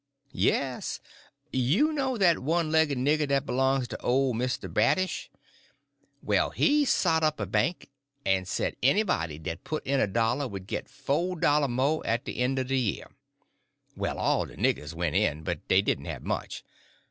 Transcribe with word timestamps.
"Yes. 0.33 0.99
You 1.53 1.93
know 1.93 2.17
that 2.17 2.39
one 2.39 2.71
laigged 2.71 2.97
nigger 2.97 3.27
dat 3.27 3.45
b'longs 3.45 3.87
to 3.89 4.01
old 4.01 4.35
Misto 4.35 4.67
Bradish? 4.67 5.29
Well, 6.23 6.49
he 6.49 6.85
sot 6.85 7.21
up 7.23 7.39
a 7.39 7.45
bank, 7.45 7.91
en 8.25 8.45
say 8.45 8.73
anybody 8.81 9.37
dat 9.37 9.63
put 9.63 9.85
in 9.85 9.99
a 9.99 10.07
dollar 10.07 10.47
would 10.47 10.65
git 10.65 10.89
fo' 10.89 11.35
dollars 11.35 11.69
mo' 11.69 12.01
at 12.03 12.25
de 12.25 12.35
en' 12.37 12.57
er 12.57 12.63
de 12.63 12.77
year. 12.79 13.11
Well, 13.95 14.17
all 14.17 14.47
de 14.47 14.55
niggers 14.57 14.95
went 14.95 15.15
in, 15.15 15.43
but 15.43 15.67
dey 15.67 15.83
didn't 15.83 16.05
have 16.05 16.23
much. 16.23 16.63